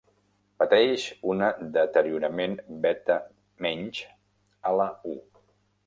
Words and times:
Pateix 0.61 1.03
una 1.33 1.49
deteriorament 1.75 2.57
beta-menys 2.87 4.05
a 4.73 4.77
la 4.81 4.93
U. 5.17 5.19